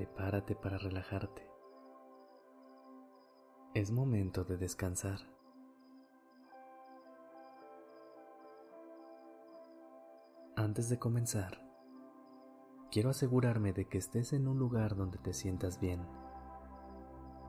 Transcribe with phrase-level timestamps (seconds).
[0.00, 1.46] Prepárate para relajarte.
[3.74, 5.18] Es momento de descansar.
[10.56, 11.62] Antes de comenzar,
[12.90, 16.00] quiero asegurarme de que estés en un lugar donde te sientas bien,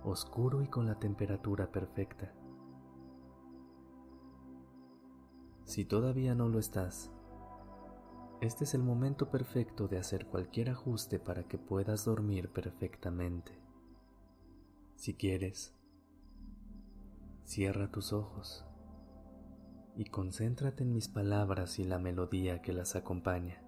[0.04, 2.34] oscuro y con la temperatura perfecta.
[5.64, 7.14] Si todavía no lo estás,
[8.42, 13.52] este es el momento perfecto de hacer cualquier ajuste para que puedas dormir perfectamente.
[14.96, 15.76] Si quieres,
[17.44, 18.66] cierra tus ojos
[19.96, 23.62] y concéntrate en mis palabras y la melodía que las acompaña.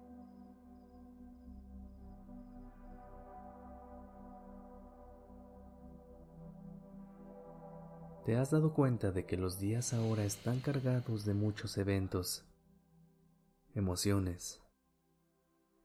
[8.24, 12.44] ¿Te has dado cuenta de que los días ahora están cargados de muchos eventos,
[13.74, 14.63] emociones,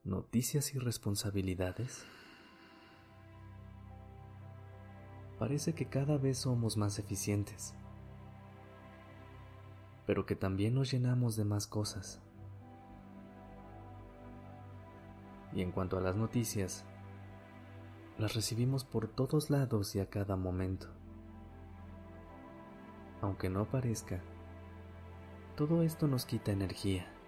[0.03, 2.05] noticias y responsabilidades?
[5.37, 7.73] Parece que cada vez somos más eficientes,
[10.05, 12.21] pero que también nos llenamos de más cosas.
[15.53, 16.85] Y en cuanto a las noticias,
[18.17, 20.87] las recibimos por todos lados y a cada momento.
[23.21, 24.21] Aunque no parezca,
[25.55, 27.18] todo esto nos quita energía.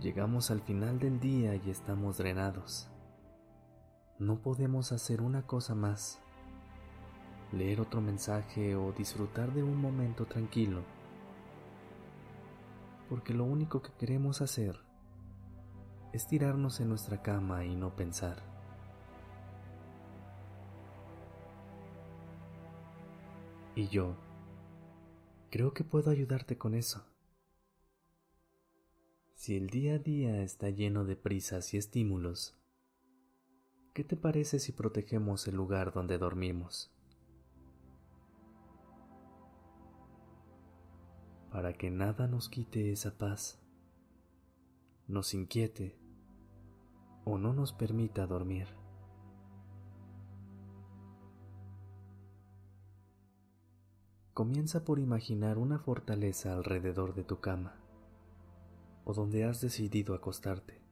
[0.00, 2.88] Llegamos al final del día y estamos drenados.
[4.20, 6.20] No podemos hacer una cosa más,
[7.50, 10.84] leer otro mensaje o disfrutar de un momento tranquilo,
[13.08, 14.78] porque lo único que queremos hacer
[16.12, 18.40] es tirarnos en nuestra cama y no pensar.
[23.74, 24.14] Y yo
[25.50, 27.04] creo que puedo ayudarte con eso.
[29.38, 32.58] Si el día a día está lleno de prisas y estímulos,
[33.94, 36.92] ¿qué te parece si protegemos el lugar donde dormimos?
[41.52, 43.62] Para que nada nos quite esa paz,
[45.06, 45.96] nos inquiete
[47.24, 48.66] o no nos permita dormir.
[54.34, 57.77] Comienza por imaginar una fortaleza alrededor de tu cama
[59.08, 60.82] o donde has decidido acostarte.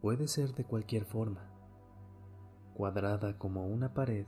[0.00, 1.46] Puede ser de cualquier forma,
[2.72, 4.24] cuadrada como una pared,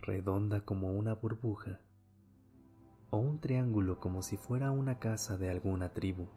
[0.00, 1.80] redonda como una burbuja,
[3.10, 6.28] o un triángulo como si fuera una casa de alguna tribu,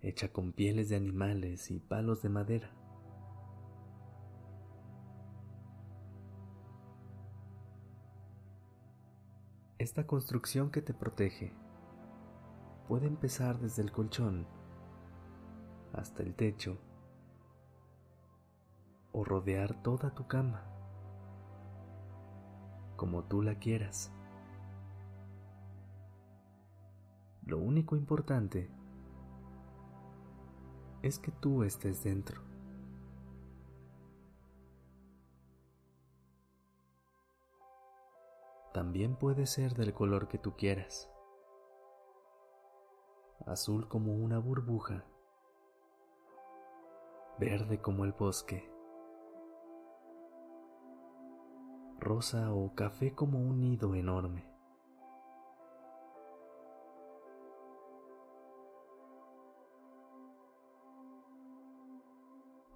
[0.00, 2.81] hecha con pieles de animales y palos de madera.
[9.82, 11.52] Esta construcción que te protege
[12.86, 14.46] puede empezar desde el colchón
[15.92, 16.78] hasta el techo
[19.10, 20.62] o rodear toda tu cama,
[22.94, 24.12] como tú la quieras.
[27.44, 28.70] Lo único importante
[31.02, 32.51] es que tú estés dentro.
[38.72, 41.10] También puede ser del color que tú quieras.
[43.46, 45.04] Azul como una burbuja,
[47.38, 48.70] verde como el bosque,
[51.98, 54.50] rosa o café como un nido enorme.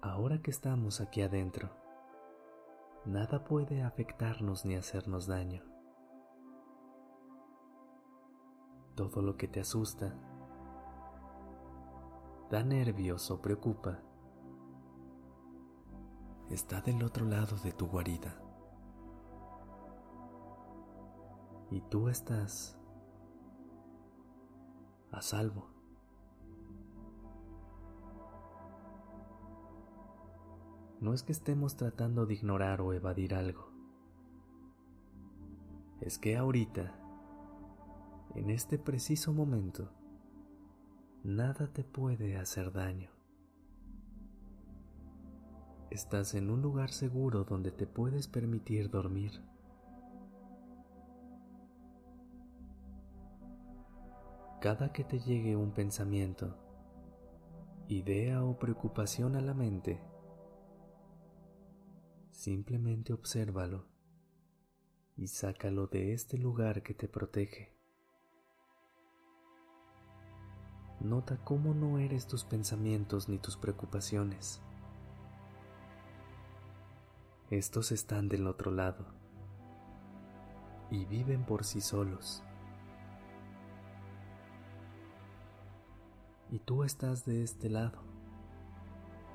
[0.01, 1.69] Ahora que estamos aquí adentro,
[3.05, 5.76] nada puede afectarnos ni hacernos daño.
[8.97, 10.11] Todo lo que te asusta,
[12.49, 13.99] da nervios o preocupa,
[16.49, 18.41] está del otro lado de tu guarida.
[21.69, 22.79] Y tú estás
[25.11, 25.69] a salvo.
[30.99, 33.71] No es que estemos tratando de ignorar o evadir algo.
[36.01, 37.06] Es que ahorita
[38.37, 39.89] En este preciso momento,
[41.23, 43.09] nada te puede hacer daño.
[45.89, 49.31] Estás en un lugar seguro donde te puedes permitir dormir.
[54.61, 56.55] Cada que te llegue un pensamiento,
[57.87, 59.99] idea o preocupación a la mente,
[62.29, 63.87] simplemente obsérvalo
[65.15, 67.76] y sácalo de este lugar que te protege.
[70.99, 74.61] Nota cómo no eres tus pensamientos ni tus preocupaciones.
[77.49, 79.05] Estos están del otro lado
[80.89, 82.43] y viven por sí solos.
[86.51, 87.99] y tú estás de este lado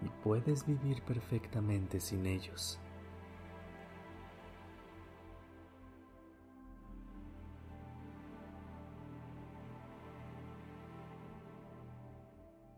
[0.00, 2.78] y puedes vivir perfectamente sin ellos.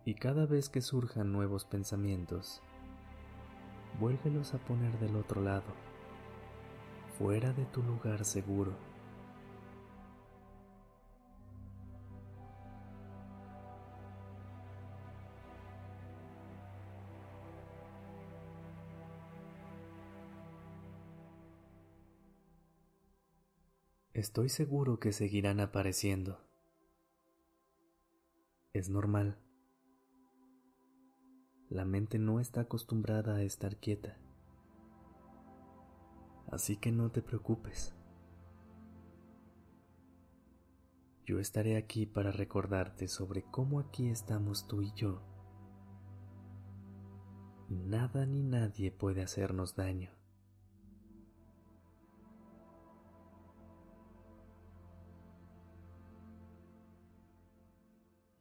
[0.07, 2.61] Y cada vez que surjan nuevos pensamientos,
[3.99, 5.65] vuélvelos a poner del otro lado,
[7.19, 8.77] fuera de tu lugar seguro.
[24.13, 26.39] Estoy seguro que seguirán apareciendo.
[28.73, 29.39] Es normal.
[31.75, 34.17] La mente no está acostumbrada a estar quieta.
[36.47, 37.93] Así que no te preocupes.
[41.27, 45.21] Yo estaré aquí para recordarte sobre cómo aquí estamos tú y yo.
[47.69, 50.13] Nada ni nadie puede hacernos daño.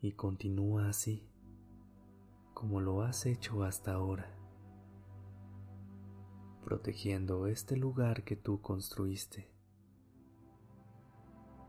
[0.04, 1.26] y continúa así,
[2.54, 4.30] como lo has hecho hasta ahora,
[6.64, 9.52] protegiendo este lugar que tú construiste,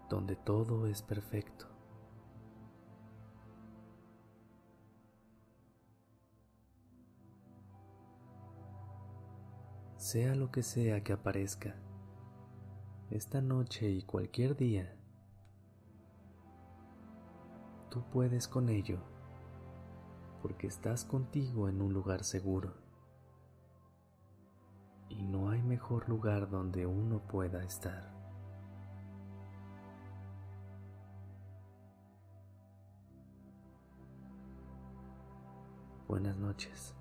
[0.08, 1.66] donde todo es perfecto.
[9.96, 11.74] Sea lo que sea que aparezca,
[13.10, 14.96] esta noche y cualquier día,
[17.90, 19.13] tú puedes con ello,
[20.44, 22.74] porque estás contigo en un lugar seguro.
[25.08, 28.12] Y no hay mejor lugar donde uno pueda estar.
[36.06, 36.94] Buenas noches.